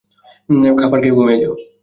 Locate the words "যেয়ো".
1.41-1.53